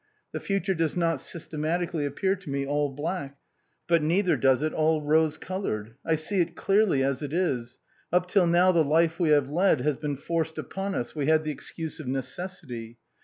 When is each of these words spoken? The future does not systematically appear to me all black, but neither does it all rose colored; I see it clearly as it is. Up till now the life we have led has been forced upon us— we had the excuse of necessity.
The 0.31 0.39
future 0.39 0.73
does 0.73 0.97
not 0.97 1.21
systematically 1.21 2.07
appear 2.07 2.35
to 2.35 2.49
me 2.49 2.65
all 2.65 2.89
black, 2.89 3.37
but 3.87 4.01
neither 4.01 4.35
does 4.35 4.63
it 4.63 4.73
all 4.73 4.99
rose 5.03 5.37
colored; 5.37 5.93
I 6.03 6.15
see 6.15 6.41
it 6.41 6.55
clearly 6.55 7.03
as 7.03 7.21
it 7.21 7.31
is. 7.33 7.77
Up 8.11 8.25
till 8.25 8.47
now 8.47 8.71
the 8.71 8.83
life 8.83 9.19
we 9.19 9.29
have 9.29 9.51
led 9.51 9.81
has 9.81 9.97
been 9.97 10.15
forced 10.17 10.57
upon 10.57 10.95
us— 10.95 11.13
we 11.15 11.27
had 11.27 11.43
the 11.43 11.51
excuse 11.51 11.99
of 11.99 12.07
necessity. 12.07 12.97